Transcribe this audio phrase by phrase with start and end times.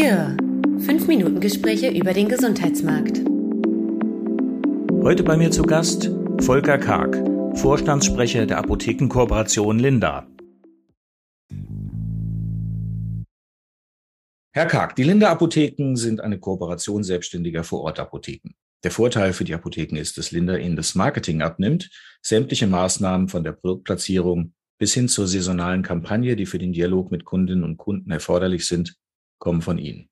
[0.00, 0.34] Cure.
[0.78, 3.18] Fünf Minuten Gespräche über den Gesundheitsmarkt.
[5.02, 6.10] Heute bei mir zu Gast
[6.40, 7.22] Volker Karg,
[7.58, 10.26] Vorstandssprecher der Apothekenkooperation Linda.
[14.52, 18.54] Herr Karg, die Linda Apotheken sind eine Kooperation selbstständiger Vorortapotheken.
[18.82, 21.90] Der Vorteil für die Apotheken ist, dass Linda ihnen das Marketing abnimmt,
[22.22, 27.26] sämtliche Maßnahmen von der Produktplatzierung bis hin zur saisonalen Kampagne, die für den Dialog mit
[27.26, 28.96] Kundinnen und Kunden erforderlich sind,
[29.40, 30.08] kommen von Ihnen.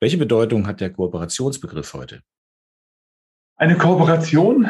[0.00, 2.24] Welche Bedeutung hat der Kooperationsbegriff heute?
[3.54, 4.68] Eine Kooperation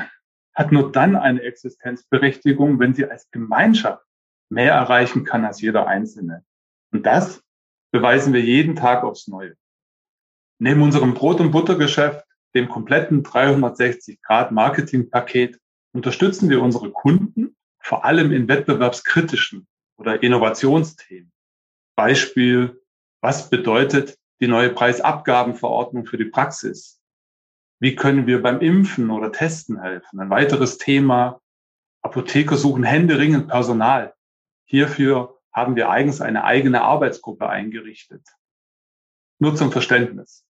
[0.52, 4.05] hat nur dann eine Existenzberechtigung, wenn sie als Gemeinschaft
[4.51, 6.45] mehr erreichen kann als jeder Einzelne.
[6.92, 7.42] Und das
[7.91, 9.55] beweisen wir jeden Tag aufs Neue.
[10.59, 15.59] Neben unserem Brot- und Buttergeschäft, dem kompletten 360-Grad-Marketing-Paket,
[15.95, 19.66] unterstützen wir unsere Kunden vor allem in wettbewerbskritischen
[19.97, 21.33] oder Innovationsthemen.
[21.97, 22.81] Beispiel
[23.23, 27.01] was bedeutet die neue Preisabgabenverordnung für die Praxis?
[27.81, 30.20] Wie können wir beim Impfen oder Testen helfen?
[30.20, 31.41] Ein weiteres Thema.
[32.03, 34.15] Apotheker suchen händeringend Personal.
[34.67, 38.27] Hierfür haben wir eigens eine eigene Arbeitsgruppe eingerichtet.
[39.39, 40.45] Nur zum Verständnis.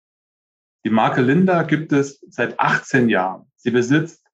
[0.84, 3.50] Die Marke Linda gibt es seit 18 Jahren.
[3.56, 4.26] Sie besitzt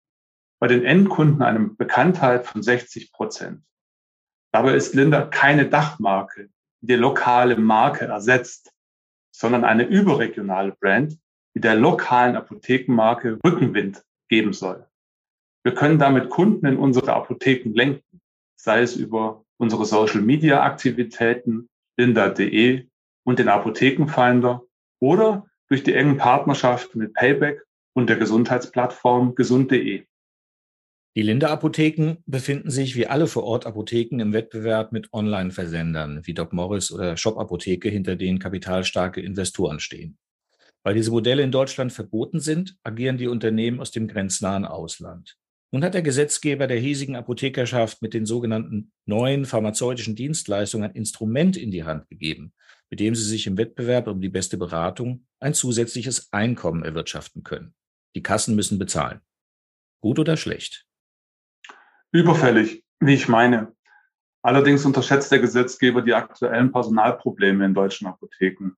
[0.61, 3.65] bei den Endkunden eine Bekanntheit von 60 Prozent.
[4.53, 8.73] Dabei ist Linda keine Dachmarke, die lokale Marke ersetzt,
[9.31, 11.19] sondern eine überregionale Brand,
[11.55, 14.87] die der lokalen Apothekenmarke Rückenwind geben soll.
[15.65, 18.21] Wir können damit Kunden in unsere Apotheken lenken,
[18.57, 22.87] sei es über unsere Social Media Aktivitäten, linda.de
[23.25, 24.63] und den Apothekenfinder
[25.01, 30.07] oder durch die engen Partnerschaften mit Payback und der Gesundheitsplattform gesund.de.
[31.19, 37.17] Die Linde-Apotheken befinden sich wie alle Vor-Ort-Apotheken im Wettbewerb mit Online-Versendern wie Doc Morris oder
[37.17, 40.17] Shop-Apotheke, hinter denen kapitalstarke Investoren stehen.
[40.85, 45.37] Weil diese Modelle in Deutschland verboten sind, agieren die Unternehmen aus dem grenznahen Ausland.
[45.73, 51.57] Nun hat der Gesetzgeber der hiesigen Apothekerschaft mit den sogenannten neuen pharmazeutischen Dienstleistungen ein Instrument
[51.57, 52.53] in die Hand gegeben,
[52.91, 57.75] mit dem sie sich im Wettbewerb um die beste Beratung ein zusätzliches Einkommen erwirtschaften können.
[58.15, 59.19] Die Kassen müssen bezahlen.
[60.01, 60.88] Gut oder schlecht?
[62.13, 63.73] Überfällig, wie ich meine.
[64.43, 68.73] Allerdings unterschätzt der Gesetzgeber die aktuellen Personalprobleme in deutschen Apotheken.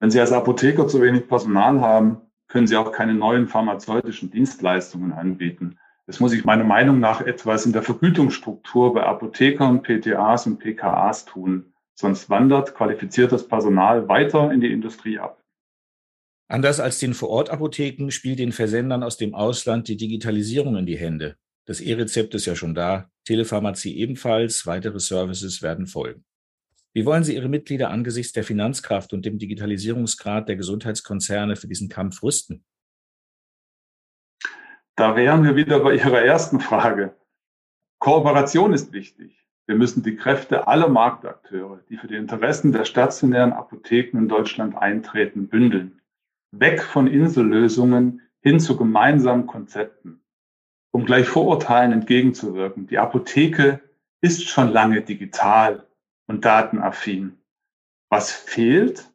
[0.00, 5.12] Wenn Sie als Apotheker zu wenig Personal haben, können Sie auch keine neuen pharmazeutischen Dienstleistungen
[5.12, 5.78] anbieten.
[6.06, 11.26] Es muss sich meiner Meinung nach etwas in der Vergütungsstruktur bei Apothekern, PTAs und PKAs
[11.26, 11.74] tun.
[11.94, 15.42] Sonst wandert qualifiziertes Personal weiter in die Industrie ab.
[16.48, 21.36] Anders als den Vorortapotheken spielt den Versendern aus dem Ausland die Digitalisierung in die Hände.
[21.68, 26.24] Das E-Rezept ist ja schon da, Telepharmazie ebenfalls, weitere Services werden folgen.
[26.94, 31.90] Wie wollen Sie Ihre Mitglieder angesichts der Finanzkraft und dem Digitalisierungsgrad der Gesundheitskonzerne für diesen
[31.90, 32.64] Kampf rüsten?
[34.96, 37.14] Da wären wir wieder bei Ihrer ersten Frage.
[37.98, 39.44] Kooperation ist wichtig.
[39.66, 44.74] Wir müssen die Kräfte aller Marktakteure, die für die Interessen der stationären Apotheken in Deutschland
[44.74, 46.00] eintreten, bündeln.
[46.50, 50.22] Weg von Insellösungen hin zu gemeinsamen Konzepten
[50.90, 52.86] um gleich Vorurteilen entgegenzuwirken.
[52.86, 53.80] Die Apotheke
[54.20, 55.86] ist schon lange digital
[56.26, 57.38] und datenaffin.
[58.10, 59.10] Was fehlt,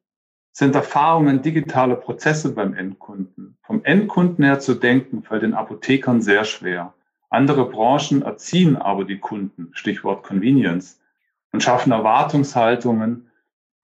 [0.51, 3.57] sind Erfahrungen digitaler Prozesse beim Endkunden.
[3.63, 6.93] Vom Endkunden her zu denken, fällt den Apothekern sehr schwer.
[7.29, 11.01] Andere Branchen erziehen aber die Kunden, Stichwort Convenience,
[11.51, 13.31] und schaffen Erwartungshaltungen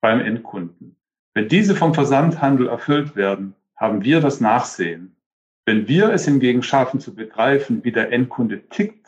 [0.00, 0.96] beim Endkunden.
[1.34, 5.16] Wenn diese vom Versandhandel erfüllt werden, haben wir das Nachsehen.
[5.70, 9.06] Wenn wir es hingegen schaffen zu begreifen, wie der Endkunde tickt,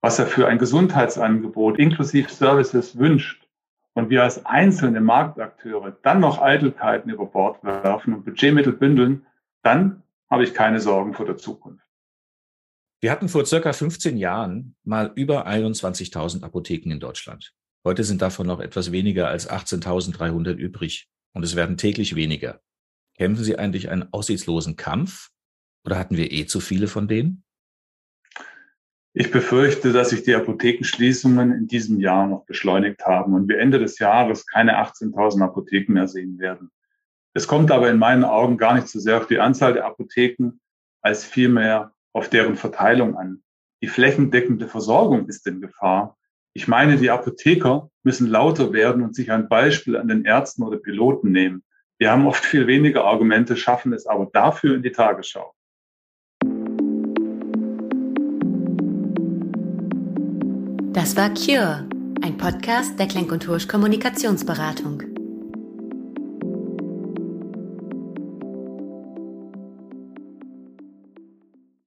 [0.00, 3.46] was er für ein Gesundheitsangebot inklusive Services wünscht
[3.94, 9.24] und wir als einzelne Marktakteure dann noch Eitelkeiten über Bord werfen und Budgetmittel bündeln,
[9.62, 11.86] dann habe ich keine Sorgen vor der Zukunft.
[13.00, 17.54] Wir hatten vor circa 15 Jahren mal über 21.000 Apotheken in Deutschland.
[17.84, 22.60] Heute sind davon noch etwas weniger als 18.300 übrig und es werden täglich weniger.
[23.16, 25.30] Kämpfen Sie eigentlich einen aussichtslosen Kampf
[25.88, 27.44] oder hatten wir eh zu viele von denen?
[29.14, 33.78] Ich befürchte, dass sich die Apothekenschließungen in diesem Jahr noch beschleunigt haben und wir Ende
[33.78, 36.70] des Jahres keine 18.000 Apotheken mehr sehen werden.
[37.32, 40.60] Es kommt aber in meinen Augen gar nicht so sehr auf die Anzahl der Apotheken
[41.00, 43.42] als vielmehr auf deren Verteilung an.
[43.80, 46.18] Die flächendeckende Versorgung ist in Gefahr.
[46.52, 50.76] Ich meine, die Apotheker müssen lauter werden und sich ein Beispiel an den Ärzten oder
[50.76, 51.64] Piloten nehmen.
[51.96, 55.54] Wir haben oft viel weniger Argumente, schaffen es aber dafür in die Tagesschau.
[60.98, 61.88] Das war Cure,
[62.22, 65.17] ein Podcast der Klenk und Hursch Kommunikationsberatung.